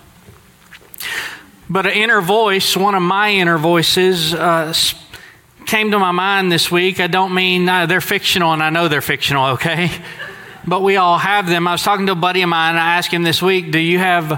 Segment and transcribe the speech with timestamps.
[1.68, 4.72] But an inner voice, one of my inner voices, uh,
[5.66, 7.00] came to my mind this week.
[7.00, 9.90] I don't mean uh, they're fictional, and I know they're fictional, okay?
[10.68, 11.68] But we all have them.
[11.68, 13.78] I was talking to a buddy of mine, and I asked him this week, Do
[13.78, 14.28] you have.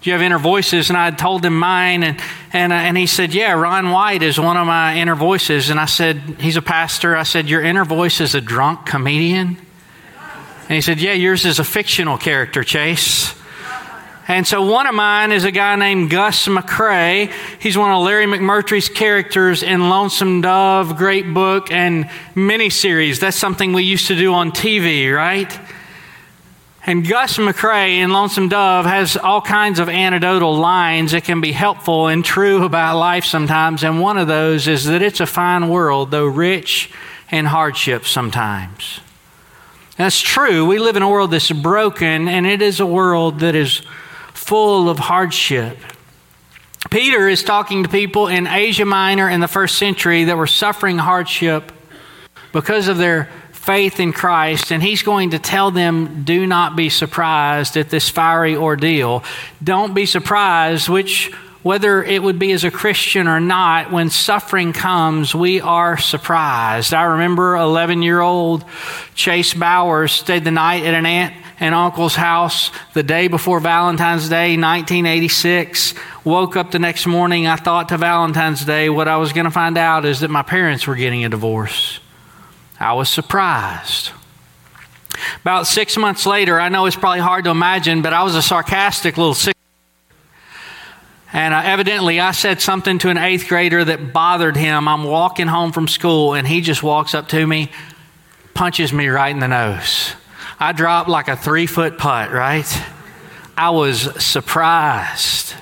[0.00, 0.90] Do you have inner voices?
[0.90, 2.20] And I told him mine, and,
[2.52, 5.70] and, uh, and he said, Yeah, Ron White is one of my inner voices.
[5.70, 7.16] And I said, He's a pastor.
[7.16, 9.56] I said, Your inner voice is a drunk comedian?
[10.68, 13.32] And he said, Yeah, yours is a fictional character, Chase.
[14.28, 17.32] And so one of mine is a guy named Gus McCrae.
[17.60, 23.20] He's one of Larry McMurtry's characters in Lonesome Dove, great book, and miniseries.
[23.20, 25.56] That's something we used to do on TV, right?
[26.84, 31.52] And Gus McCrae in Lonesome Dove has all kinds of anecdotal lines that can be
[31.52, 33.84] helpful and true about life sometimes.
[33.84, 36.90] And one of those is that it's a fine world, though rich
[37.30, 39.00] in hardship sometimes.
[39.96, 40.66] That's true.
[40.66, 43.82] We live in a world that's broken, and it is a world that is
[44.46, 45.76] full of hardship.
[46.88, 50.98] Peter is talking to people in Asia Minor in the first century that were suffering
[50.98, 51.72] hardship
[52.52, 56.90] because of their faith in Christ, and he's going to tell them do not be
[56.90, 59.24] surprised at this fiery ordeal.
[59.64, 61.32] Don't be surprised, which
[61.64, 66.94] whether it would be as a Christian or not, when suffering comes, we are surprised.
[66.94, 68.64] I remember 11 year old
[69.16, 74.28] Chase Bowers stayed the night at an aunt and uncle's house the day before Valentine's
[74.28, 75.94] Day, 1986.
[76.24, 77.46] Woke up the next morning.
[77.46, 80.42] I thought to Valentine's Day, what I was going to find out is that my
[80.42, 82.00] parents were getting a divorce.
[82.78, 84.10] I was surprised.
[85.40, 88.42] About six months later, I know it's probably hard to imagine, but I was a
[88.42, 89.56] sarcastic little six
[91.36, 94.88] and uh, evidently, I said something to an eighth grader that bothered him.
[94.88, 97.70] I'm walking home from school, and he just walks up to me,
[98.54, 100.14] punches me right in the nose.
[100.58, 102.66] I dropped like a three foot putt, right?
[103.56, 105.54] I was surprised.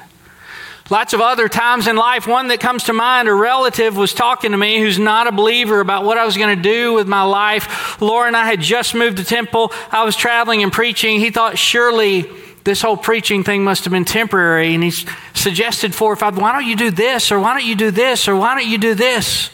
[0.90, 4.50] Lots of other times in life, one that comes to mind, a relative was talking
[4.50, 7.22] to me who's not a believer about what I was going to do with my
[7.22, 8.00] life.
[8.02, 9.72] Laura and I had just moved to Temple.
[9.90, 11.20] I was traveling and preaching.
[11.20, 12.30] He thought surely
[12.64, 14.74] this whole preaching thing must have been temporary.
[14.74, 14.90] And he
[15.32, 17.32] suggested four or five, why don't you do this?
[17.32, 18.28] Or why don't you do this?
[18.28, 19.50] Or why don't you do this?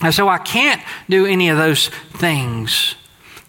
[0.00, 2.94] And so I can't do any of those things.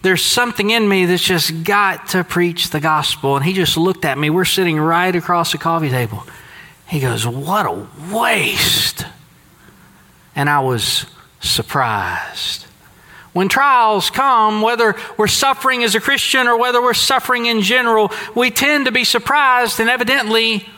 [0.02, 3.36] There's something in me that's just got to preach the gospel.
[3.36, 4.30] And he just looked at me.
[4.30, 6.24] We're sitting right across the coffee table.
[6.88, 9.06] He goes, What a waste.
[10.34, 11.06] And I was
[11.40, 12.66] surprised.
[13.32, 18.12] When trials come, whether we're suffering as a Christian or whether we're suffering in general,
[18.34, 20.68] we tend to be surprised, and evidently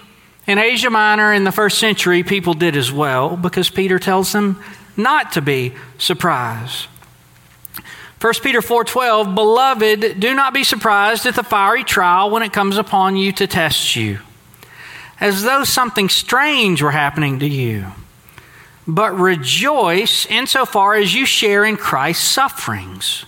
[0.46, 4.62] in Asia Minor in the first century, people did as well because Peter tells them
[4.96, 6.86] not to be surprised.
[8.24, 12.78] 1 Peter 4:12 Beloved do not be surprised at the fiery trial when it comes
[12.78, 14.20] upon you to test you
[15.20, 17.84] as though something strange were happening to you
[18.86, 23.24] but rejoice insofar as you share in Christ's sufferings,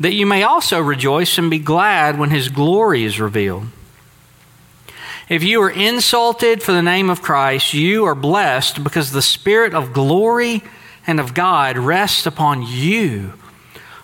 [0.00, 3.66] that you may also rejoice and be glad when his glory is revealed.
[5.28, 9.74] If you are insulted for the name of Christ, you are blessed because the Spirit
[9.74, 10.62] of glory
[11.06, 13.34] and of God rests upon you.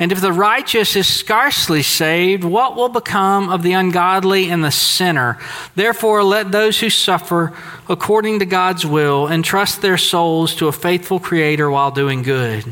[0.00, 4.70] And if the righteous is scarcely saved, what will become of the ungodly and the
[4.70, 5.38] sinner?
[5.74, 7.52] Therefore, let those who suffer
[7.88, 12.64] according to God's will entrust their souls to a faithful Creator while doing good.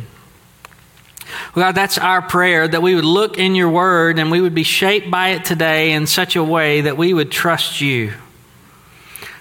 [1.54, 4.62] God, that's our prayer that we would look in your word and we would be
[4.62, 8.12] shaped by it today in such a way that we would trust you,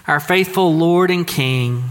[0.08, 1.84] our faithful Lord and King,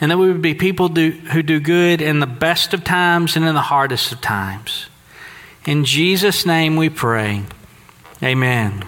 [0.00, 3.36] and that we would be people do, who do good in the best of times
[3.36, 4.88] and in the hardest of times.
[5.64, 7.42] In Jesus' name we pray.
[8.22, 8.84] Amen.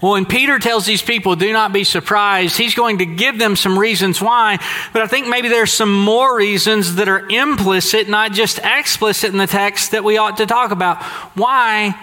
[0.00, 3.56] Well, when Peter tells these people, do not be surprised, he's going to give them
[3.56, 4.58] some reasons why.
[4.92, 9.38] But I think maybe there's some more reasons that are implicit, not just explicit in
[9.38, 11.02] the text that we ought to talk about.
[11.34, 11.94] Why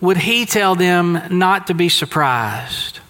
[0.00, 3.00] would he tell them not to be surprised?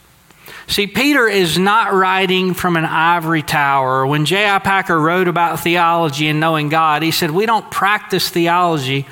[0.67, 4.07] See, Peter is not writing from an ivory tower.
[4.07, 4.61] When J.I.
[4.61, 9.07] Packer wrote about theology and knowing God, he said, We don't practice theology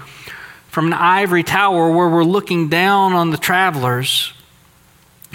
[0.73, 4.33] from an ivory tower where we're looking down on the travelers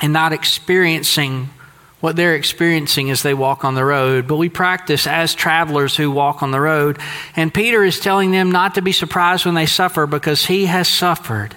[0.01, 1.47] and not experiencing
[1.99, 6.09] what they're experiencing as they walk on the road, but we practice as travelers who
[6.09, 6.97] walk on the road.
[7.35, 10.87] And Peter is telling them not to be surprised when they suffer because he has
[10.87, 11.55] suffered.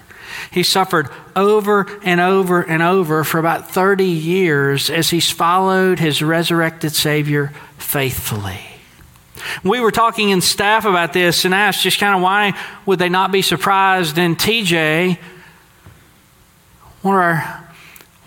[0.51, 6.21] He suffered over and over and over for about 30 years as he's followed his
[6.21, 8.70] resurrected Savior faithfully.
[9.63, 13.09] We were talking in staff about this and asked just kind of why would they
[13.09, 14.17] not be surprised?
[14.17, 15.17] And TJ,
[17.01, 17.61] one of our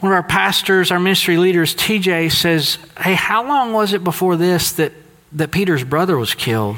[0.05, 4.37] one of our pastors, our ministry leaders, TJ, says, Hey, how long was it before
[4.37, 4.93] this that,
[5.33, 6.77] that Peter's brother was killed?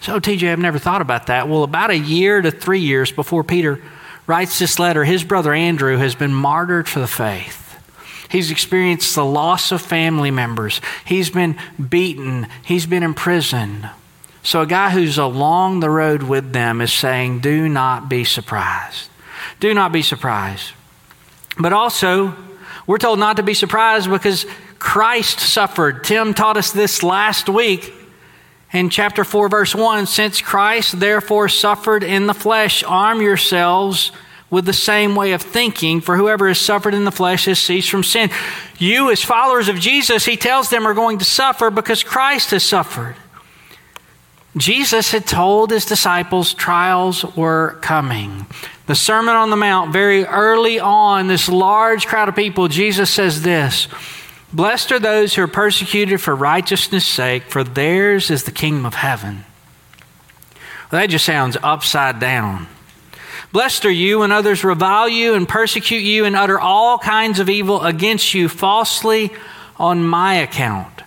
[0.00, 1.46] So, TJ, I've never thought about that.
[1.46, 3.82] Well, about a year to three years before Peter
[4.26, 7.63] writes this letter, his brother Andrew has been martyred for the faith.
[8.34, 10.80] He's experienced the loss of family members.
[11.04, 11.56] He's been
[11.88, 12.48] beaten.
[12.64, 13.88] He's been in prison.
[14.42, 19.08] So, a guy who's along the road with them is saying, Do not be surprised.
[19.60, 20.72] Do not be surprised.
[21.60, 22.34] But also,
[22.88, 24.46] we're told not to be surprised because
[24.80, 26.02] Christ suffered.
[26.02, 27.94] Tim taught us this last week
[28.72, 30.06] in chapter 4, verse 1.
[30.06, 34.10] Since Christ therefore suffered in the flesh, arm yourselves
[34.50, 37.90] with the same way of thinking, for whoever has suffered in the flesh has ceased
[37.90, 38.30] from sin.
[38.78, 42.62] You, as followers of Jesus, he tells them, are going to suffer because Christ has
[42.62, 43.16] suffered.
[44.56, 48.46] Jesus had told his disciples trials were coming.
[48.86, 53.42] The Sermon on the Mount, very early on, this large crowd of people, Jesus says
[53.42, 53.88] this
[54.52, 58.94] Blessed are those who are persecuted for righteousness' sake, for theirs is the kingdom of
[58.94, 59.44] heaven.
[60.92, 62.68] Well, that just sounds upside down.
[63.52, 67.48] Blessed are you when others revile you and persecute you and utter all kinds of
[67.48, 69.32] evil against you falsely
[69.76, 71.02] on my account.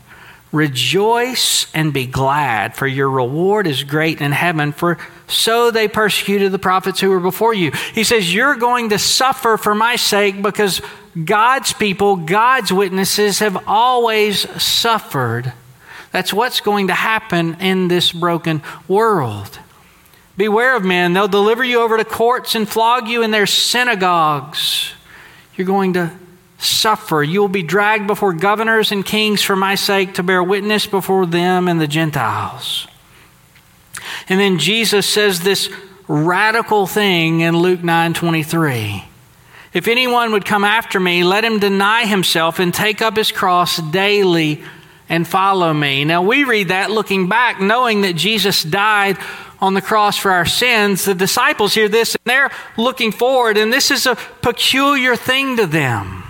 [0.52, 4.98] Rejoice and be glad, for your reward is great in heaven, for
[5.28, 7.72] so they persecuted the prophets who were before you.
[7.94, 10.82] He says, You're going to suffer for my sake because
[11.26, 15.52] God's people, God's witnesses, have always suffered.
[16.12, 19.60] That's what's going to happen in this broken world.
[20.38, 21.14] Beware of men.
[21.14, 24.94] They'll deliver you over to courts and flog you in their synagogues.
[25.56, 26.12] You're going to
[26.60, 27.24] suffer.
[27.24, 31.26] You will be dragged before governors and kings for my sake to bear witness before
[31.26, 32.88] them and the Gentiles.
[34.30, 35.70] And then Jesus says this
[36.08, 39.04] radical thing in Luke 9 23.
[39.74, 43.78] If anyone would come after me, let him deny himself and take up his cross
[43.78, 44.64] daily
[45.10, 46.04] and follow me.
[46.06, 49.18] Now, we read that looking back, knowing that Jesus died
[49.60, 51.06] on the cross for our sins.
[51.06, 55.66] The disciples hear this and they're looking forward, and this is a peculiar thing to
[55.66, 56.24] them.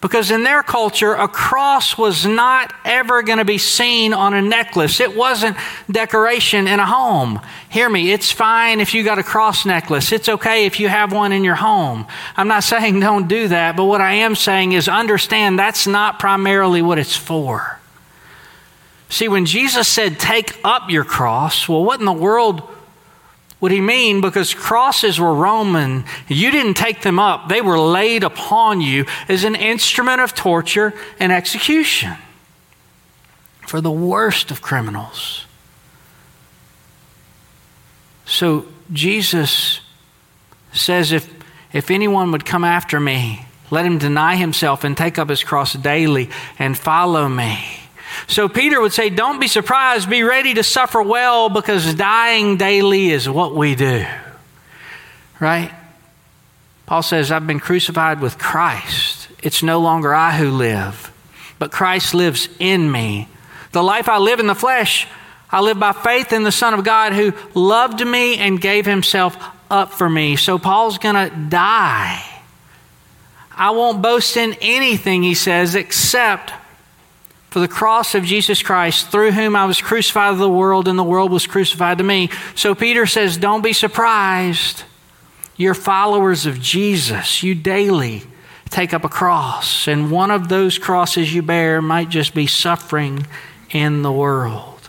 [0.00, 4.40] Because in their culture, a cross was not ever going to be seen on a
[4.40, 4.98] necklace.
[4.98, 5.58] It wasn't
[5.90, 7.38] decoration in a home.
[7.68, 10.10] Hear me, it's fine if you got a cross necklace.
[10.10, 12.06] It's okay if you have one in your home.
[12.34, 16.18] I'm not saying don't do that, but what I am saying is understand that's not
[16.18, 17.79] primarily what it's for.
[19.10, 22.62] See, when Jesus said, take up your cross, well, what in the world
[23.60, 24.20] would he mean?
[24.20, 26.04] Because crosses were Roman.
[26.28, 30.94] You didn't take them up, they were laid upon you as an instrument of torture
[31.18, 32.16] and execution
[33.66, 35.44] for the worst of criminals.
[38.26, 39.80] So Jesus
[40.72, 41.28] says, if,
[41.72, 45.72] if anyone would come after me, let him deny himself and take up his cross
[45.72, 47.79] daily and follow me.
[48.26, 53.10] So Peter would say, Don't be surprised, be ready to suffer well because dying daily
[53.10, 54.04] is what we do.
[55.38, 55.72] Right?
[56.86, 59.28] Paul says, I've been crucified with Christ.
[59.42, 61.12] It's no longer I who live,
[61.58, 63.28] but Christ lives in me.
[63.72, 65.06] The life I live in the flesh,
[65.50, 69.36] I live by faith in the Son of God who loved me and gave himself
[69.70, 70.36] up for me.
[70.36, 72.22] So Paul's going to die.
[73.52, 76.52] I won't boast in anything, he says, except
[77.50, 80.98] for the cross of Jesus Christ, through whom I was crucified to the world, and
[80.98, 82.30] the world was crucified to me.
[82.54, 84.84] So Peter says, Don't be surprised.
[85.56, 87.42] You're followers of Jesus.
[87.42, 88.22] You daily
[88.70, 93.26] take up a cross, and one of those crosses you bear might just be suffering
[93.70, 94.88] in the world.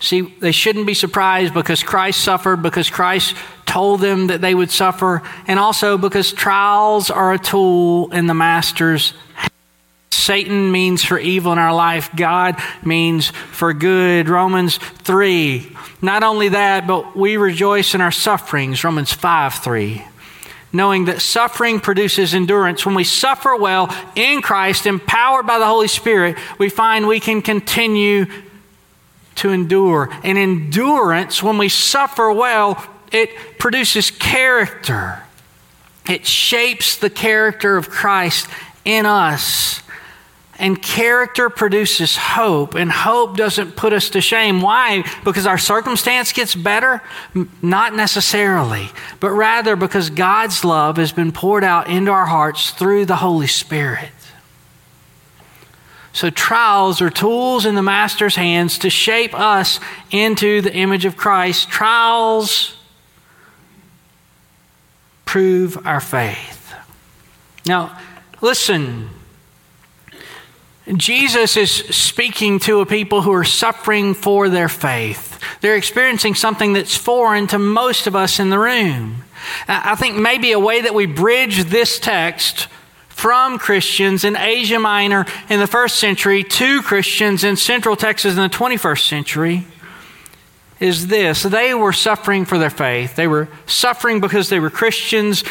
[0.00, 3.34] See, they shouldn't be surprised because Christ suffered, because Christ
[3.66, 8.34] told them that they would suffer, and also because trials are a tool in the
[8.34, 9.12] Master's
[10.28, 14.28] Satan means for evil in our life, God means for good.
[14.28, 15.74] Romans 3.
[16.02, 18.84] Not only that, but we rejoice in our sufferings.
[18.84, 20.04] Romans 5 3
[20.70, 22.84] knowing that suffering produces endurance.
[22.84, 27.40] When we suffer well in Christ, empowered by the Holy Spirit, we find we can
[27.40, 28.26] continue
[29.36, 30.10] to endure.
[30.22, 35.22] And endurance, when we suffer well, it produces character.
[36.06, 38.46] It shapes the character of Christ
[38.84, 39.80] in us.
[40.60, 44.60] And character produces hope, and hope doesn't put us to shame.
[44.60, 45.04] Why?
[45.24, 47.00] Because our circumstance gets better?
[47.62, 53.06] Not necessarily, but rather because God's love has been poured out into our hearts through
[53.06, 54.10] the Holy Spirit.
[56.12, 59.78] So, trials are tools in the Master's hands to shape us
[60.10, 61.70] into the image of Christ.
[61.70, 62.76] Trials
[65.24, 66.74] prove our faith.
[67.66, 67.96] Now,
[68.40, 69.10] listen.
[70.96, 75.38] Jesus is speaking to a people who are suffering for their faith.
[75.60, 79.24] They're experiencing something that's foreign to most of us in the room.
[79.66, 82.68] I think maybe a way that we bridge this text
[83.08, 88.42] from Christians in Asia Minor in the first century to Christians in Central Texas in
[88.42, 89.66] the 21st century
[90.80, 93.16] is this they were suffering for their faith.
[93.16, 95.42] They were suffering because they were Christians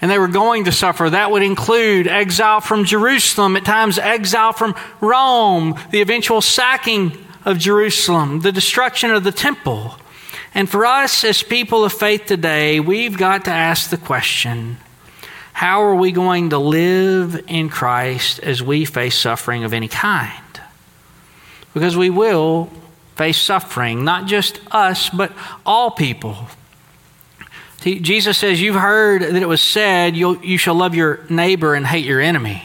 [0.00, 1.08] and they were going to suffer.
[1.08, 7.58] That would include exile from Jerusalem, at times exile from Rome, the eventual sacking of
[7.58, 9.96] Jerusalem, the destruction of the temple.
[10.54, 14.78] And for us as people of faith today, we've got to ask the question
[15.52, 20.60] how are we going to live in Christ as we face suffering of any kind?
[21.72, 22.70] Because we will
[23.14, 25.32] face suffering, not just us, but
[25.64, 26.36] all people.
[27.84, 32.04] Jesus says, You've heard that it was said, You shall love your neighbor and hate
[32.04, 32.62] your enemy.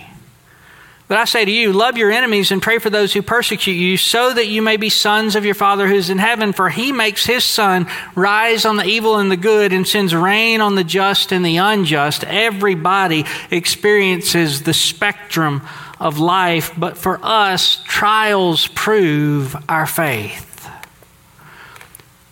[1.10, 3.98] But I say to you, love your enemies and pray for those who persecute you,
[3.98, 6.54] so that you may be sons of your Father who's in heaven.
[6.54, 10.62] For he makes his sun rise on the evil and the good and sends rain
[10.62, 12.24] on the just and the unjust.
[12.26, 15.64] Everybody experiences the spectrum
[16.00, 20.70] of life, but for us, trials prove our faith.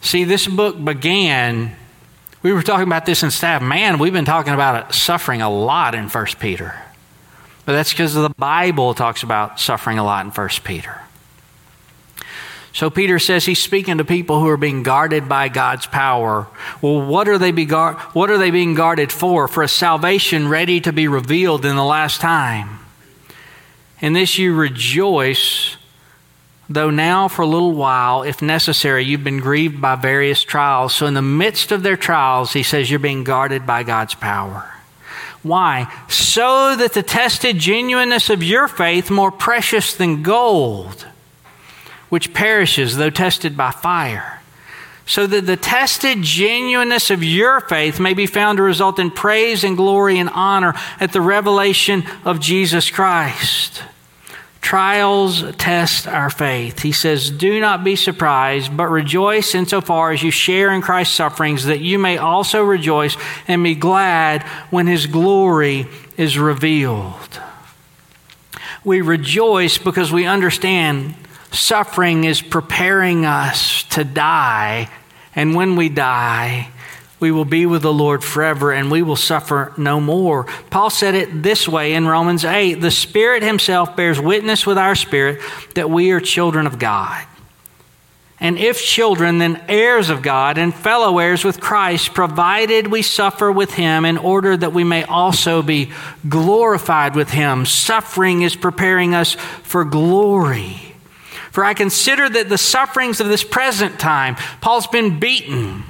[0.02, 1.76] See, this book began
[2.44, 3.62] we were talking about this in staff.
[3.62, 6.76] Man, we've been talking about suffering a lot in 1 Peter.
[7.66, 11.02] But that's because the Bible talks about suffering a lot in 1 Peter.
[12.74, 16.46] So Peter says he's speaking to people who are being guarded by God's power.
[16.80, 19.48] Well, what are they be what are they being guarded for?
[19.48, 22.80] For a salvation ready to be revealed in the last time.
[24.00, 25.77] In this you rejoice
[26.70, 30.94] though now for a little while, if necessary, you've been grieved by various trials.
[30.96, 34.74] So, in the midst of their trials, he says you're being guarded by God's power.
[35.44, 35.92] Why?
[36.10, 41.08] So that the tested genuineness of your faith, more precious than gold,
[42.10, 44.42] which perishes though tested by fire,
[45.06, 49.64] so that the tested genuineness of your faith may be found to result in praise
[49.64, 53.84] and glory and honor at the revelation of Jesus Christ.
[54.62, 56.80] Trials test our faith.
[56.80, 61.66] He says, Do not be surprised, but rejoice insofar as you share in Christ's sufferings,
[61.66, 63.16] that you may also rejoice
[63.48, 65.88] and be glad when his glory
[66.18, 67.42] is revealed.
[68.84, 71.16] We rejoice because we understand
[71.52, 74.90] suffering is preparing us to die,
[75.36, 76.70] and when we die,
[77.20, 80.46] we will be with the Lord forever and we will suffer no more.
[80.70, 84.96] Paul said it this way in Romans 8 The Spirit Himself bears witness with our
[84.96, 85.42] spirit
[85.76, 87.26] that we are children of God.
[88.40, 93.52] And if children, then heirs of God and fellow heirs with Christ, provided we suffer
[93.52, 95.92] with Him in order that we may also be
[96.30, 97.66] glorified with Him.
[97.66, 99.34] Suffering is preparing us
[99.64, 100.94] for glory.
[101.52, 105.84] For I consider that the sufferings of this present time, Paul's been beaten.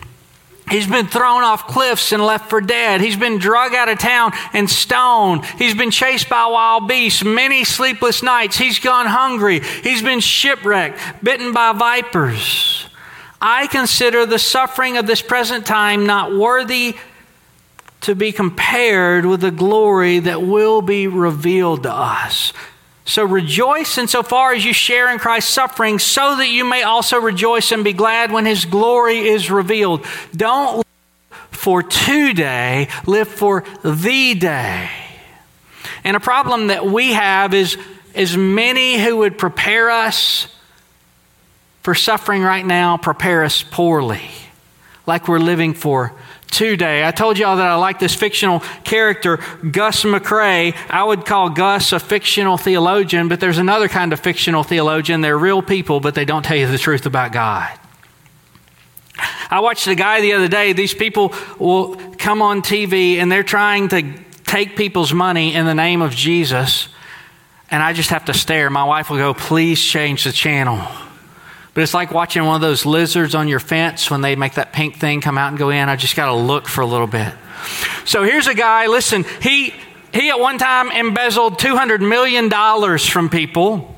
[0.70, 3.00] He's been thrown off cliffs and left for dead.
[3.00, 5.46] He's been drug out of town and stoned.
[5.46, 8.58] He's been chased by wild beasts many sleepless nights.
[8.58, 9.62] He's gone hungry.
[9.62, 12.88] He's been shipwrecked, bitten by vipers.
[13.42, 16.98] I consider the suffering of this present time not worthy
[18.02, 22.52] to be compared with the glory that will be revealed to us.
[23.08, 27.72] So rejoice insofar as you share in Christ's suffering, so that you may also rejoice
[27.72, 30.06] and be glad when his glory is revealed.
[30.36, 30.86] Don't live
[31.52, 34.90] for today, live for the day.
[36.04, 37.78] And a problem that we have is,
[38.14, 40.54] is many who would prepare us
[41.84, 44.30] for suffering right now prepare us poorly.
[45.08, 46.14] like we're living for
[46.52, 47.06] today.
[47.06, 49.38] I told y'all that I like this fictional character,
[49.70, 50.76] Gus McCrae.
[50.90, 55.22] I would call Gus a fictional theologian, but there's another kind of fictional theologian.
[55.22, 57.78] They're real people, but they don't tell you the truth about God.
[59.50, 60.74] I watched a guy the other day.
[60.74, 64.14] These people will come on TV and they're trying to
[64.46, 66.90] take people's money in the name of Jesus.
[67.70, 68.70] And I just have to stare.
[68.70, 70.86] My wife will go, please change the channel.
[71.78, 74.74] But it's like watching one of those lizards on your fence when they make that
[74.74, 75.90] pink thing come out and go in.
[75.90, 77.32] I just got to look for a little bit.
[78.04, 79.76] So here's a guy, listen, he,
[80.12, 82.50] he at one time embezzled $200 million
[82.98, 83.96] from people.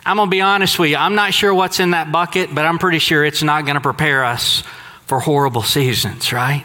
[0.07, 2.67] I'm going to be honest with you, I'm not sure what's in that bucket, but
[2.67, 4.63] I'm pretty sure it's not going to prepare us
[5.07, 6.65] for horrible seasons, right?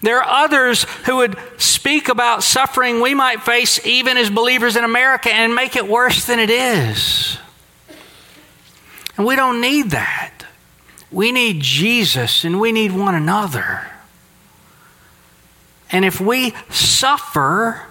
[0.00, 4.84] There are others who would speak about suffering we might face even as believers in
[4.84, 7.38] America and make it worse than it is.
[9.16, 10.32] And we don't need that.
[11.10, 13.86] We need Jesus and we need one another.
[15.90, 17.82] And if we suffer,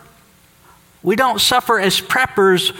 [1.05, 2.75] we don't suffer as preppers,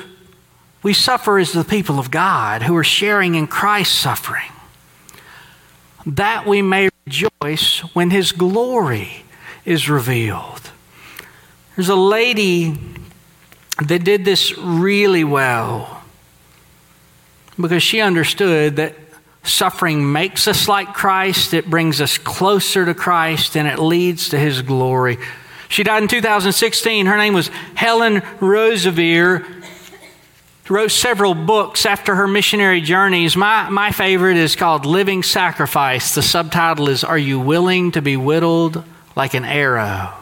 [0.82, 4.52] we suffer as the people of God who are sharing in Christ's suffering.
[6.08, 9.24] That we may rejoice when his glory
[9.64, 10.72] is revealed.
[11.76, 12.80] There's a lady
[13.86, 16.04] that did this really well
[17.60, 18.96] because she understood that
[19.44, 24.40] suffering makes us like Christ, it brings us closer to Christ, and it leads to
[24.40, 25.20] his glory.
[25.70, 27.06] She died in 2016.
[27.06, 29.64] Her name was Helen Roseveare
[30.70, 33.36] wrote several books after her missionary journeys.
[33.38, 36.16] My, my favorite is called Living Sacrifice.
[36.16, 38.84] The subtitle is Are You Willing to Be Whittled
[39.16, 40.14] Like an Arrow?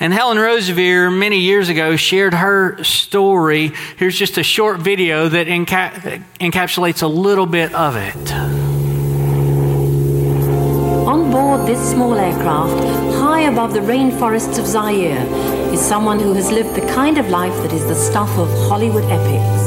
[0.00, 3.72] And Helen Roseveare, many years ago, shared her story.
[3.96, 8.67] Here's just a short video that enca- encapsulates a little bit of it.
[11.48, 12.84] On this small aircraft,
[13.14, 15.24] high above the rainforests of Zaire,
[15.72, 19.04] is someone who has lived the kind of life that is the stuff of Hollywood
[19.04, 19.62] epics.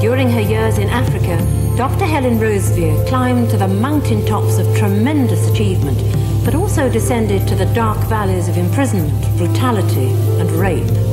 [0.00, 1.36] During her years in Africa,
[1.76, 2.06] Dr.
[2.06, 5.98] Helen Roseveare climbed to the mountain tops of tremendous achievement,
[6.46, 10.08] but also descended to the dark valleys of imprisonment, brutality,
[10.40, 11.11] and rape.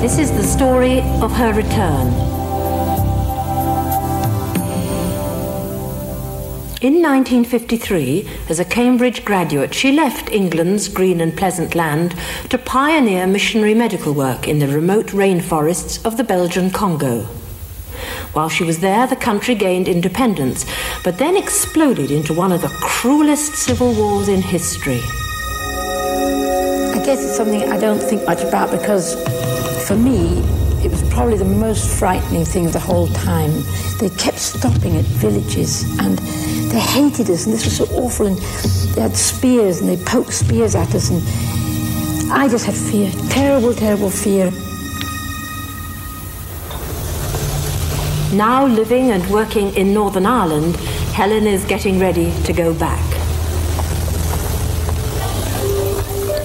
[0.00, 2.06] This is the story of her return.
[6.80, 12.14] In 1953, as a Cambridge graduate, she left England's green and pleasant land
[12.48, 17.22] to pioneer missionary medical work in the remote rainforests of the Belgian Congo.
[18.34, 20.64] While she was there, the country gained independence,
[21.02, 25.00] but then exploded into one of the cruelest civil wars in history.
[26.94, 29.16] I guess it's something I don't think much about because,
[29.88, 30.40] for me,
[30.84, 33.50] it was probably the most frightening thing of the whole time.
[33.98, 36.18] They kept stopping at villages and
[36.70, 38.26] they hated us, and this was so awful.
[38.26, 38.36] And
[38.94, 41.22] they had spears, and they poked spears at us, and
[42.30, 44.50] I just had fear, terrible, terrible fear.
[48.36, 50.76] Now living and working in Northern Ireland,
[51.16, 53.06] Helen is getting ready to go back.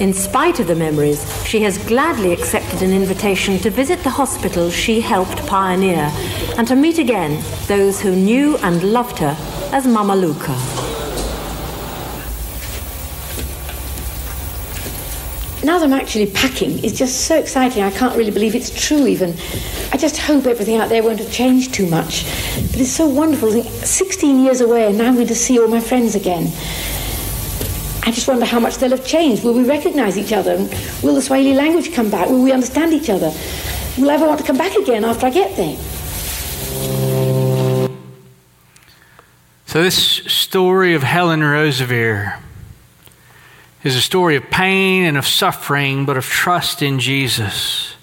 [0.00, 4.68] In spite of the memories, she has gladly accepted an invitation to visit the hospital
[4.70, 6.10] she helped pioneer
[6.58, 9.36] and to meet again those who knew and loved her
[9.70, 10.50] as Mama Luka.
[15.64, 17.84] Now that I'm actually packing, it's just so exciting.
[17.84, 19.32] I can't really believe it's true, even.
[19.92, 22.24] I just hope everything out there won't have changed too much.
[22.72, 23.62] But it's so wonderful.
[23.62, 26.50] 16 years away, and now I'm going to see all my friends again.
[28.06, 29.44] I just wonder how much they'll have changed.
[29.44, 30.58] Will we recognize each other?
[31.02, 32.28] Will the Swahili language come back?
[32.28, 33.32] Will we understand each other?
[33.96, 35.76] Will I ever want to come back again after I get there?
[39.64, 42.38] So, this story of Helen Roseveare
[43.82, 47.94] is a story of pain and of suffering, but of trust in Jesus.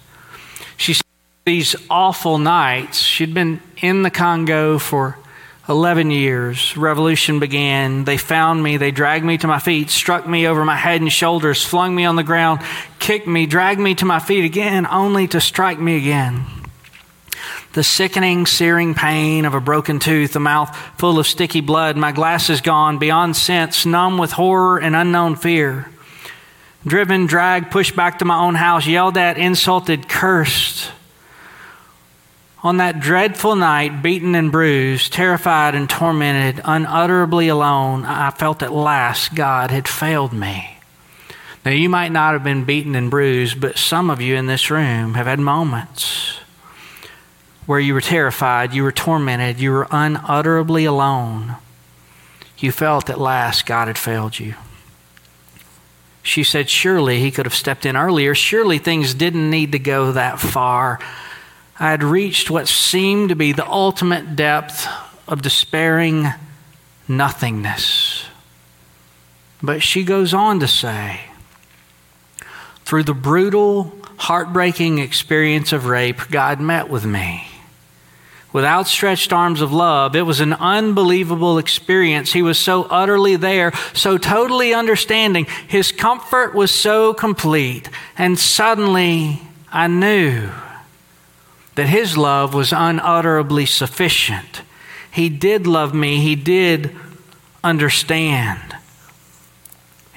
[0.76, 1.06] She spent
[1.44, 2.98] these awful nights.
[2.98, 5.16] She'd been in the Congo for
[5.68, 6.76] 11 years.
[6.76, 8.04] Revolution began.
[8.04, 8.76] They found me.
[8.78, 12.04] They dragged me to my feet, struck me over my head and shoulders, flung me
[12.04, 12.60] on the ground,
[12.98, 16.44] kicked me, dragged me to my feet again, only to strike me again.
[17.74, 22.12] the sickening, searing pain of a broken tooth, a mouth full of sticky blood, my
[22.12, 25.88] glasses gone, beyond sense, numb with horror and unknown fear.
[26.86, 30.90] Driven, dragged, pushed back to my own house, yelled at, insulted, cursed.
[32.64, 38.72] On that dreadful night, beaten and bruised, terrified and tormented, unutterably alone, I felt at
[38.72, 40.78] last God had failed me.
[41.64, 44.70] Now, you might not have been beaten and bruised, but some of you in this
[44.70, 46.38] room have had moments
[47.66, 51.56] where you were terrified, you were tormented, you were unutterably alone.
[52.58, 54.54] You felt at last God had failed you.
[56.22, 58.34] She said, Surely he could have stepped in earlier.
[58.34, 61.00] Surely things didn't need to go that far.
[61.78, 64.86] I had reached what seemed to be the ultimate depth
[65.26, 66.28] of despairing
[67.08, 68.24] nothingness.
[69.62, 71.20] But she goes on to say,
[72.84, 77.48] through the brutal, heartbreaking experience of rape, God met with me
[78.52, 80.14] with outstretched arms of love.
[80.14, 82.32] It was an unbelievable experience.
[82.32, 85.46] He was so utterly there, so totally understanding.
[85.68, 87.88] His comfort was so complete.
[88.18, 89.40] And suddenly
[89.72, 90.50] I knew
[91.74, 94.62] that His love was unutterably sufficient.
[95.10, 96.94] He did love me, He did
[97.64, 98.76] understand.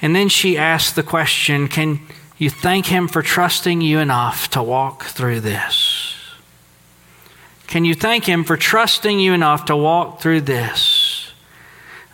[0.02, 2.00] And then she asked the question Can
[2.38, 6.14] you thank Him for trusting you enough to walk through this?
[7.66, 10.95] Can you thank Him for trusting you enough to walk through this?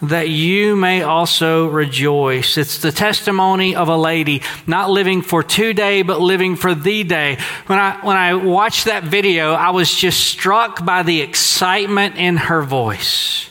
[0.03, 2.59] That you may also rejoice.
[2.59, 7.39] It's the testimony of a lady not living for today, but living for the day.
[7.67, 12.37] When I, when I watched that video, I was just struck by the excitement in
[12.37, 13.49] her voice.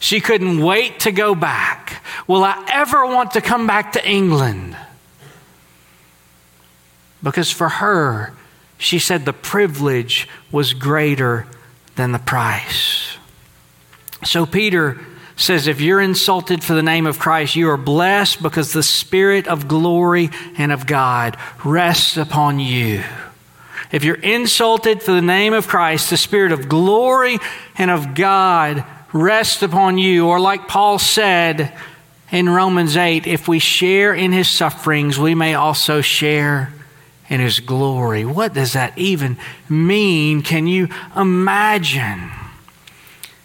[0.00, 2.02] She couldn't wait to go back.
[2.26, 4.76] Will I ever want to come back to England?
[7.22, 8.32] Because for her,
[8.78, 11.46] she said the privilege was greater
[11.94, 13.16] than the price.
[14.24, 14.98] So Peter
[15.38, 19.46] says, if you're insulted for the name of Christ, you are blessed because the Spirit
[19.46, 23.02] of glory and of God rests upon you.
[23.92, 27.38] If you're insulted for the name of Christ, the Spirit of glory
[27.76, 30.26] and of God rests upon you.
[30.26, 31.72] Or, like Paul said
[32.30, 36.72] in Romans 8, if we share in his sufferings, we may also share
[37.28, 38.24] in his glory.
[38.24, 40.42] What does that even mean?
[40.42, 42.30] Can you imagine?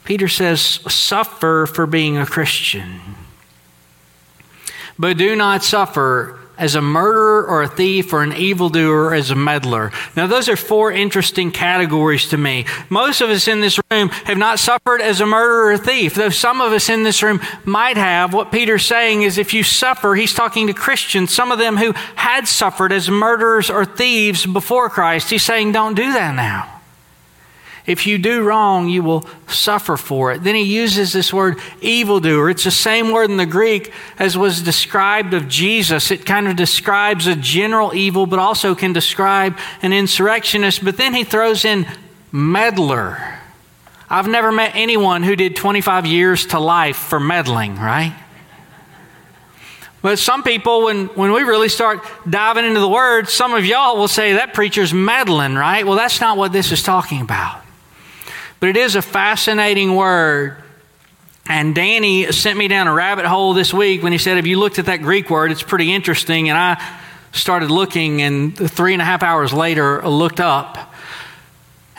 [0.04, 3.00] Peter says, suffer for being a Christian,
[5.00, 9.32] but do not suffer as a murderer or a thief or an evildoer or as
[9.32, 9.92] a meddler.
[10.16, 12.66] Now, those are four interesting categories to me.
[12.90, 16.14] Most of us in this room have not suffered as a murderer or a thief,
[16.14, 18.34] though some of us in this room might have.
[18.34, 21.94] What Peter's saying is if you suffer, he's talking to Christians, some of them who
[22.16, 25.32] had suffered as murderers or thieves before Christ.
[25.32, 26.73] He's saying, don't do that now.
[27.86, 30.44] If you do wrong, you will suffer for it.
[30.44, 32.50] Then he uses this word evildoer.
[32.50, 36.10] It's the same word in the Greek as was described of Jesus.
[36.10, 40.84] It kind of describes a general evil, but also can describe an insurrectionist.
[40.84, 41.86] But then he throws in
[42.32, 43.18] meddler.
[44.10, 48.16] I've never met anyone who did 25 years to life for meddling, right?
[50.02, 53.98] But some people, when, when we really start diving into the word, some of y'all
[53.98, 55.86] will say that preacher's meddling, right?
[55.86, 57.63] Well, that's not what this is talking about.
[58.64, 60.56] But it is a fascinating word.
[61.46, 64.58] And Danny sent me down a rabbit hole this week when he said, If you
[64.58, 66.48] looked at that Greek word, it's pretty interesting.
[66.48, 66.82] And I
[67.34, 70.94] started looking, and three and a half hours later, looked up.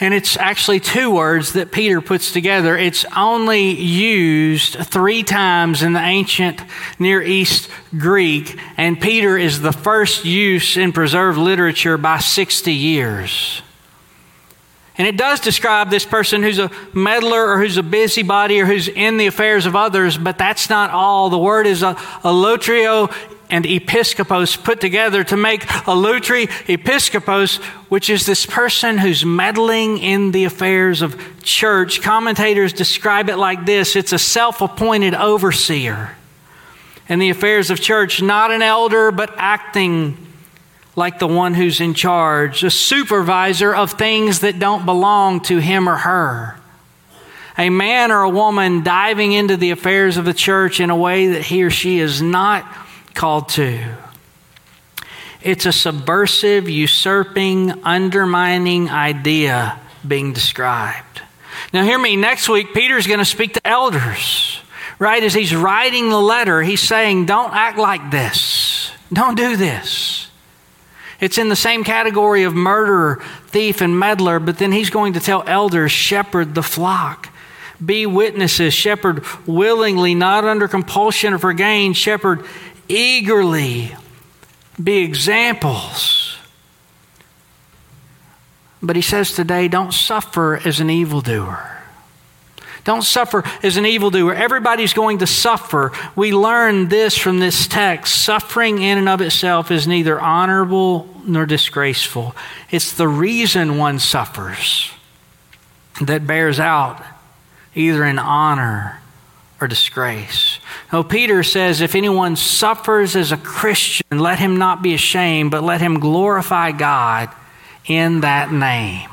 [0.00, 2.78] And it's actually two words that Peter puts together.
[2.78, 6.62] It's only used three times in the ancient
[6.98, 13.60] Near East Greek, and Peter is the first use in preserved literature by 60 years.
[14.96, 18.86] And it does describe this person who's a meddler or who's a busybody or who's
[18.86, 21.30] in the affairs of others, but that's not all.
[21.30, 23.12] The word is a, alotrio
[23.50, 30.30] and episkopos put together to make alotri episkopos, which is this person who's meddling in
[30.30, 32.00] the affairs of church.
[32.00, 36.16] Commentators describe it like this it's a self appointed overseer
[37.08, 40.16] in the affairs of church, not an elder, but acting
[40.96, 45.88] like the one who's in charge, a supervisor of things that don't belong to him
[45.88, 46.56] or her.
[47.56, 51.28] A man or a woman diving into the affairs of the church in a way
[51.28, 52.64] that he or she is not
[53.14, 53.96] called to.
[55.40, 61.22] It's a subversive, usurping, undermining idea being described.
[61.72, 64.58] Now, hear me, next week, Peter's going to speak to elders,
[64.98, 65.22] right?
[65.22, 70.23] As he's writing the letter, he's saying, Don't act like this, don't do this.
[71.24, 75.20] It's in the same category of murderer, thief, and meddler, but then he's going to
[75.20, 77.30] tell elders, shepherd the flock.
[77.82, 82.44] Be witnesses, shepherd willingly, not under compulsion or for gain, shepherd
[82.88, 83.96] eagerly.
[84.82, 86.36] Be examples.
[88.82, 91.73] But he says today, don't suffer as an evildoer.
[92.84, 94.34] Don't suffer as an evildoer.
[94.34, 95.90] Everybody's going to suffer.
[96.14, 98.22] We learn this from this text.
[98.22, 102.36] Suffering in and of itself is neither honorable nor disgraceful.
[102.70, 104.90] It's the reason one suffers
[106.02, 107.02] that bears out
[107.74, 109.00] either in honor
[109.60, 110.58] or disgrace.
[110.92, 115.62] Now, Peter says, if anyone suffers as a Christian, let him not be ashamed, but
[115.62, 117.30] let him glorify God
[117.86, 119.08] in that name.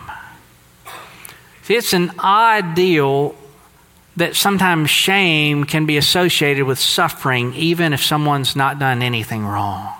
[1.69, 3.36] It's an odd deal
[4.17, 9.93] that sometimes shame can be associated with suffering, even if someone's not done anything wrong.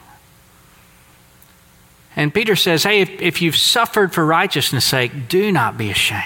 [2.16, 6.26] And Peter says, hey, if, if you've suffered for righteousness' sake, do not be ashamed.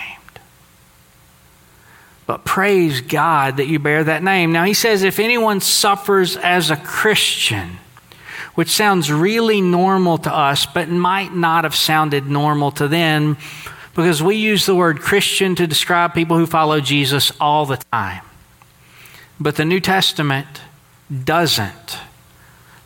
[2.25, 4.51] But praise God that you bear that name.
[4.51, 7.77] Now, he says, if anyone suffers as a Christian,
[8.55, 13.37] which sounds really normal to us, but might not have sounded normal to them
[13.95, 18.21] because we use the word Christian to describe people who follow Jesus all the time.
[19.39, 20.47] But the New Testament
[21.23, 21.99] doesn't.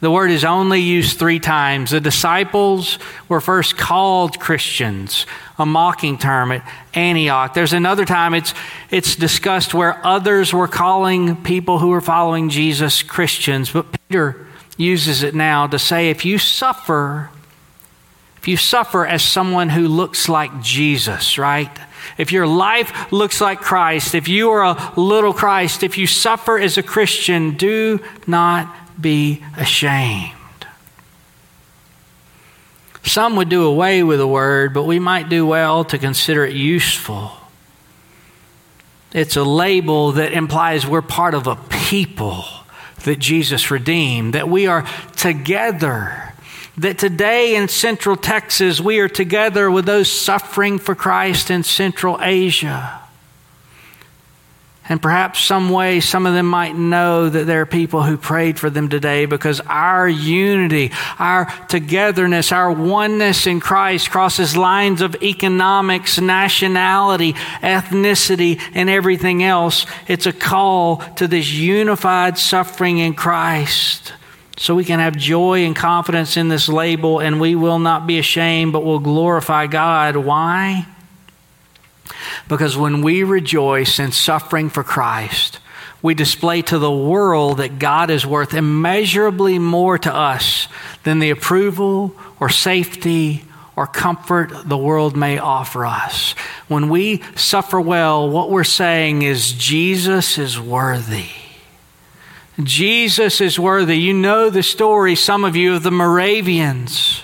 [0.02, 1.91] The word is only used three times.
[1.91, 5.26] The disciples were first called Christians,
[5.58, 7.54] a mocking term at Antioch.
[7.54, 8.54] There's another time it's,
[8.91, 13.72] it's discussed where others were calling people who were following Jesus Christians.
[13.72, 17.30] But Peter uses it now to say if you suffer
[18.39, 21.69] if you suffer as someone who looks like Jesus, right?
[22.17, 26.58] If your life looks like Christ, if you are a little Christ, if you suffer
[26.58, 30.32] as a Christian, do not be ashamed.
[33.04, 36.56] Some would do away with the word, but we might do well to consider it
[36.56, 37.32] useful.
[39.12, 42.45] It's a label that implies we're part of a people
[43.04, 44.86] that Jesus redeemed, that we are
[45.17, 46.29] together
[46.80, 52.18] that today in Central Texas we are together with those suffering for Christ in Central
[52.22, 52.96] Asia.
[54.88, 58.58] And perhaps some way some of them might know that there are people who prayed
[58.58, 65.22] for them today because our unity, our togetherness, our oneness in Christ crosses lines of
[65.22, 69.86] economics, nationality, ethnicity, and everything else.
[70.08, 74.13] It's a call to this unified suffering in Christ.
[74.60, 78.19] So we can have joy and confidence in this label, and we will not be
[78.19, 80.17] ashamed, but will glorify God.
[80.17, 80.86] Why?
[82.50, 85.60] Because when we rejoice in suffering for Christ,
[86.02, 90.67] we display to the world that God is worth immeasurably more to us
[91.06, 93.45] than the approval or safety
[93.78, 96.34] or comfort the world may offer us.
[96.67, 101.30] When we suffer well, what we're saying is Jesus is worthy.
[102.63, 103.98] Jesus is worthy.
[103.98, 107.24] You know the story, some of you, of the Moravians.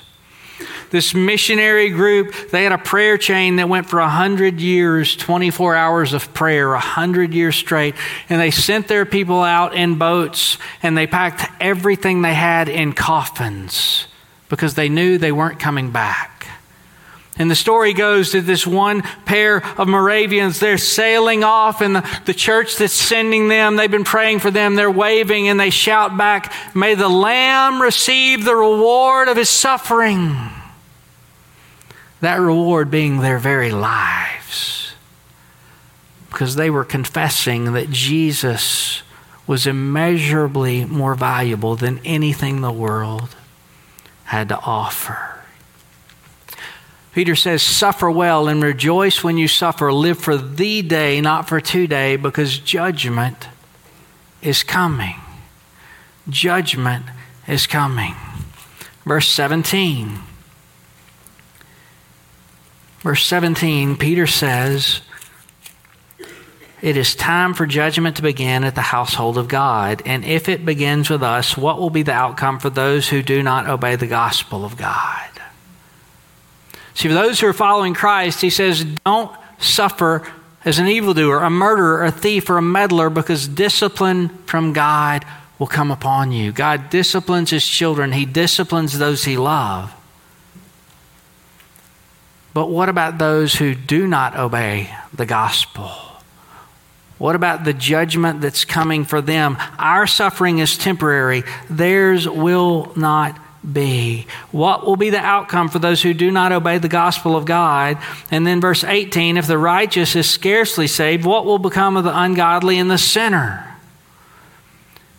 [0.92, 6.14] This missionary group, they had a prayer chain that went for 100 years, 24 hours
[6.14, 7.96] of prayer, 100 years straight.
[8.30, 12.94] And they sent their people out in boats and they packed everything they had in
[12.94, 14.08] coffins
[14.48, 16.48] because they knew they weren't coming back.
[17.38, 22.20] And the story goes that this one pair of Moravians, they're sailing off, and the,
[22.26, 26.16] the church that's sending them, they've been praying for them, they're waving, and they shout
[26.16, 30.38] back, May the Lamb receive the reward of his suffering.
[32.22, 34.94] That reward being their very lives.
[36.30, 39.04] Because they were confessing that Jesus
[39.46, 43.36] was immeasurably more valuable than anything the world
[44.24, 45.35] had to offer.
[47.16, 49.94] Peter says, Suffer well and rejoice when you suffer.
[49.94, 53.48] Live for the day, not for today, because judgment
[54.42, 55.16] is coming.
[56.28, 57.06] Judgment
[57.48, 58.16] is coming.
[59.06, 60.20] Verse 17.
[63.00, 65.00] Verse 17, Peter says,
[66.82, 70.02] It is time for judgment to begin at the household of God.
[70.06, 73.42] And if it begins with us, what will be the outcome for those who do
[73.42, 75.25] not obey the gospel of God?
[76.96, 80.26] See, for those who are following Christ, he says, don't suffer
[80.64, 85.26] as an evildoer, a murderer, a thief, or a meddler, because discipline from God
[85.60, 86.52] will come upon you.
[86.52, 89.92] God disciplines his children, he disciplines those he loves.
[92.54, 95.92] But what about those who do not obey the gospel?
[97.18, 99.58] What about the judgment that's coming for them?
[99.78, 103.38] Our suffering is temporary, theirs will not
[103.72, 104.28] be?
[104.52, 107.98] What will be the outcome for those who do not obey the gospel of God?
[108.32, 112.18] And then verse 18 if the righteous is scarcely saved, what will become of the
[112.18, 113.76] ungodly and the sinner?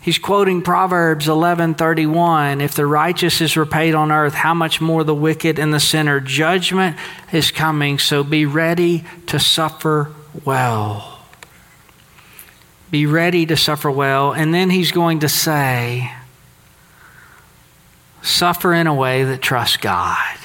[0.07, 5.13] He's quoting Proverbs 11:31, if the righteous is repaid on earth, how much more the
[5.13, 6.21] wicked and the sinner?
[6.21, 6.97] Judgment
[7.33, 10.13] is coming, so be ready to suffer
[10.45, 11.19] well.
[12.93, 16.13] Be ready to suffer well, and then he's going to say,
[18.27, 20.39] suffer in a way that trusts God.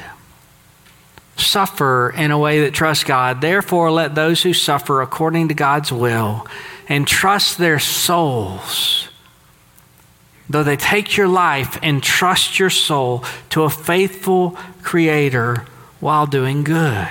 [1.37, 3.41] Suffer in a way that trusts God.
[3.41, 6.47] Therefore, let those who suffer according to God's will
[6.87, 9.09] and trust their souls
[10.51, 15.65] though they take your life and trust your soul to a faithful Creator
[15.99, 17.07] while doing good.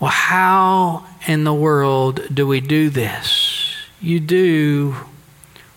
[0.00, 3.76] Well, how in the world do we do this?
[4.00, 4.96] You do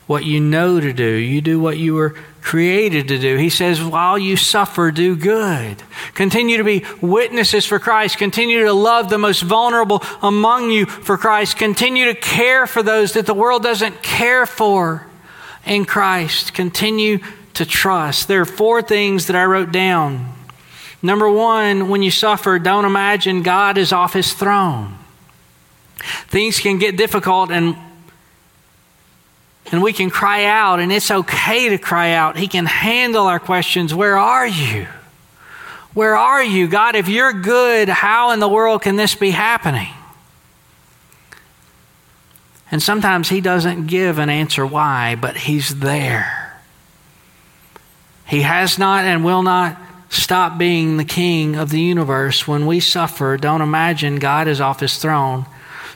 [0.08, 3.38] what you know to do, you do what you were created to do.
[3.38, 5.82] He says, while you suffer, do good.
[6.14, 8.20] Continue to be witnesses for Christ.
[8.20, 11.58] Continue to love the most vulnerable among you for Christ.
[11.58, 15.08] Continue to care for those that the world doesn't care for
[15.66, 16.54] in Christ.
[16.54, 17.18] Continue
[17.56, 18.28] to trust.
[18.28, 20.32] There are four things that I wrote down.
[21.02, 24.96] Number one, when you suffer, don't imagine God is off his throne.
[26.28, 27.76] Things can get difficult and
[29.72, 32.38] and we can cry out, and it's okay to cry out.
[32.38, 33.94] He can handle our questions.
[33.94, 34.88] Where are you?
[35.94, 36.68] Where are you?
[36.68, 39.90] God, if you're good, how in the world can this be happening?
[42.70, 46.60] And sometimes he doesn't give an answer why, but he's there.
[48.28, 49.78] He has not and will not
[50.10, 52.48] stop being the king of the universe.
[52.48, 55.46] When we suffer, don't imagine God is off his throne.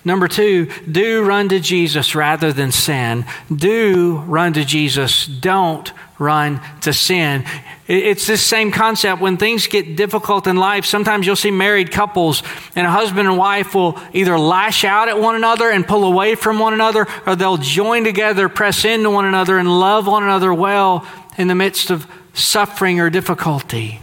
[0.05, 3.25] Number two, do run to Jesus rather than sin.
[3.53, 5.25] Do run to Jesus.
[5.25, 7.45] Don't run to sin.
[7.87, 9.19] It's this same concept.
[9.21, 12.43] When things get difficult in life, sometimes you'll see married couples
[12.75, 16.35] and a husband and wife will either lash out at one another and pull away
[16.35, 20.53] from one another, or they'll join together, press into one another, and love one another
[20.53, 21.05] well
[21.37, 23.99] in the midst of suffering or difficulty.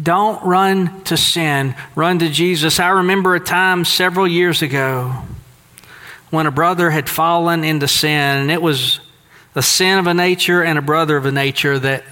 [0.00, 2.80] Don't run to sin, run to Jesus.
[2.80, 5.14] I remember a time several years ago
[6.30, 9.00] when a brother had fallen into sin, and it was
[9.54, 12.04] a sin of a nature and a brother of a nature that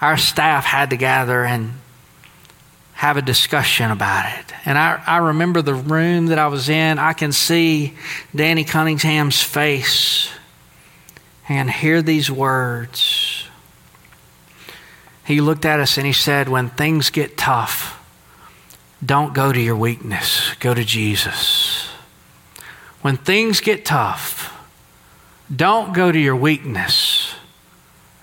[0.00, 1.72] our staff had to gather and
[2.94, 4.52] have a discussion about it.
[4.64, 6.98] And I, I remember the room that I was in.
[6.98, 7.94] I can see
[8.34, 10.30] Danny Cunningham's face
[11.48, 13.37] and hear these words.
[15.28, 18.02] He looked at us and he said, When things get tough,
[19.04, 21.86] don't go to your weakness, go to Jesus.
[23.02, 24.58] When things get tough,
[25.54, 27.34] don't go to your weakness,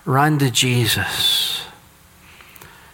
[0.04, 1.62] run to Jesus.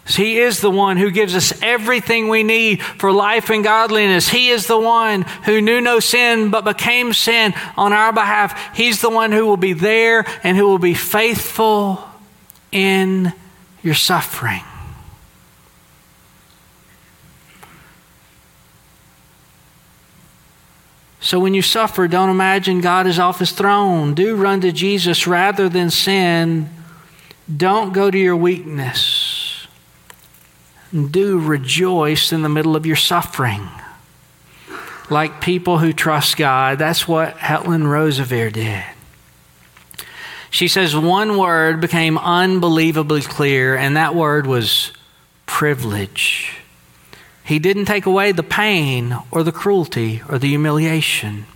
[0.05, 4.29] He is the one who gives us everything we need for life and godliness.
[4.29, 8.77] He is the one who knew no sin but became sin on our behalf.
[8.77, 12.07] He's the one who will be there and who will be faithful
[12.71, 13.33] in
[13.83, 14.63] your suffering.
[21.19, 24.13] So when you suffer, don't imagine God is off his throne.
[24.13, 26.69] Do run to Jesus rather than sin.
[27.55, 29.67] Don't go to your weakness.
[30.91, 33.67] Do rejoice in the middle of your suffering.
[35.09, 36.77] Like people who trust God.
[36.77, 38.83] That's what Helen Roseveare did.
[40.53, 44.91] She says one word became unbelievably clear, and that word was
[45.47, 46.57] privilege.
[47.43, 51.47] He didn't take away the pain or the cruelty or the humiliation.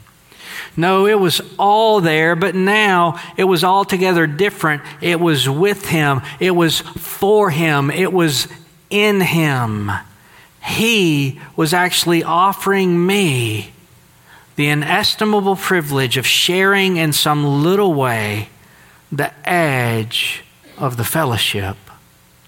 [0.75, 4.81] No, it was all there, but now it was altogether different.
[4.99, 8.47] It was with him, it was for him, it was
[8.89, 9.91] in him.
[10.65, 13.73] He was actually offering me
[14.55, 18.49] the inestimable privilege of sharing in some little way
[19.12, 20.43] the edge
[20.78, 21.78] of the fellowship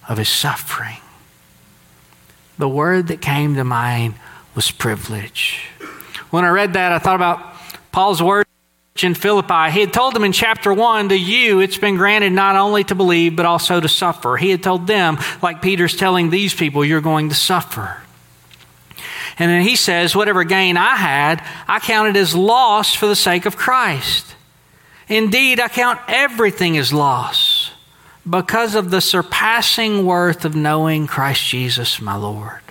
[0.08, 0.98] of his suffering
[2.60, 4.13] the word that came to mind
[4.54, 5.65] was privilege.
[6.30, 7.56] When I read that, I thought about
[7.91, 8.45] Paul's word
[9.02, 9.72] in Philippi.
[9.72, 12.95] He had told them in chapter 1 to you, it's been granted not only to
[12.95, 14.36] believe, but also to suffer.
[14.36, 17.98] He had told them, like Peter's telling these people, you're going to suffer.
[19.39, 23.45] And then he says, whatever gain I had, I counted as loss for the sake
[23.45, 24.36] of Christ.
[25.10, 27.72] Indeed, I count everything as loss
[28.30, 32.62] because of the surpassing worth of knowing Christ Jesus, my Lord.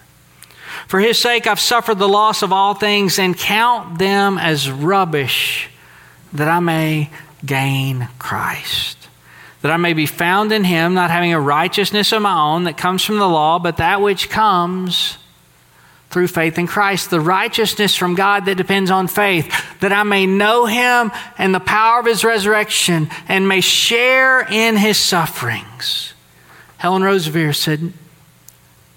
[0.86, 5.68] For his sake, I've suffered the loss of all things and count them as rubbish
[6.32, 7.10] that I may
[7.44, 9.08] gain Christ.
[9.62, 12.76] that I may be found in him, not having a righteousness of my own that
[12.76, 15.18] comes from the law, but that which comes
[16.10, 20.26] through faith in Christ, the righteousness from God that depends on faith, that I may
[20.26, 26.14] know him and the power of his resurrection and may share in his sufferings.
[26.78, 27.92] Helen Roseveare said,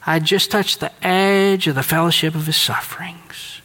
[0.05, 3.61] I just touched the edge of the fellowship of his sufferings.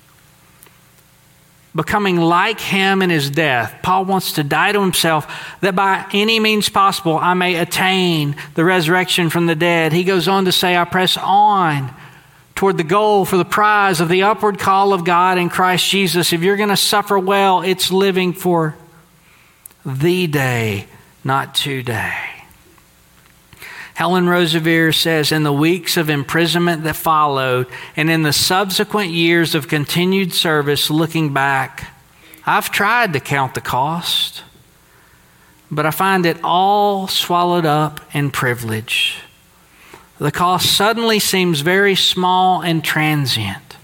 [1.75, 6.41] Becoming like him in his death, Paul wants to die to himself that by any
[6.41, 9.93] means possible I may attain the resurrection from the dead.
[9.93, 11.95] He goes on to say, I press on
[12.57, 16.33] toward the goal for the prize of the upward call of God in Christ Jesus.
[16.33, 18.75] If you're going to suffer well, it's living for
[19.85, 20.87] the day,
[21.23, 22.17] not today.
[23.95, 29.55] Helen Roseveare says, in the weeks of imprisonment that followed, and in the subsequent years
[29.55, 31.93] of continued service, looking back,
[32.45, 34.43] I've tried to count the cost,
[35.71, 39.19] but I find it all swallowed up in privilege.
[40.19, 43.77] The cost suddenly seems very small and transient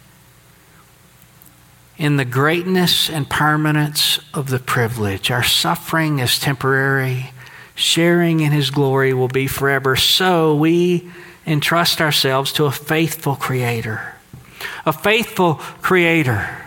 [1.98, 5.30] in the greatness and permanence of the privilege.
[5.30, 7.32] Our suffering is temporary
[7.74, 9.96] sharing in his glory will be forever.
[9.96, 11.10] So we
[11.46, 14.14] entrust ourselves to a faithful creator,
[14.86, 16.61] a faithful creator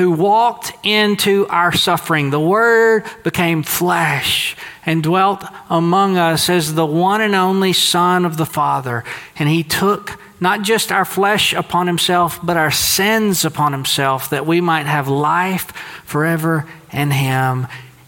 [0.00, 2.30] who walked into our suffering.
[2.30, 8.38] The Word became flesh and dwelt among us as the one and only Son of
[8.38, 9.04] the Father.
[9.38, 14.46] And He took not just our flesh upon Himself, but our sins upon Himself, that
[14.46, 15.70] we might have life
[16.06, 17.66] forever in Him.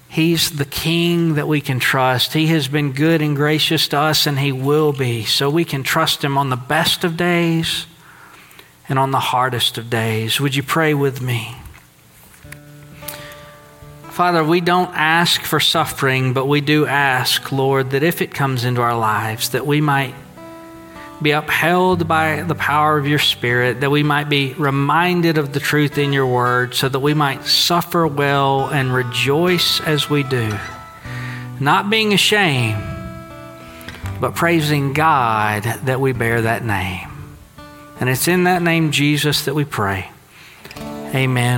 [0.09, 2.32] He's the king that we can trust.
[2.32, 5.24] He has been good and gracious to us, and he will be.
[5.24, 7.86] So we can trust him on the best of days
[8.88, 10.40] and on the hardest of days.
[10.40, 11.57] Would you pray with me?
[14.22, 18.64] Father, we don't ask for suffering, but we do ask, Lord, that if it comes
[18.64, 20.14] into our lives, that we might
[21.20, 25.58] be upheld by the power of your Spirit, that we might be reminded of the
[25.58, 30.56] truth in your word, so that we might suffer well and rejoice as we do.
[31.58, 32.80] Not being ashamed,
[34.20, 37.08] but praising God that we bear that name.
[37.98, 40.08] And it's in that name, Jesus, that we pray.
[41.12, 41.50] Amen.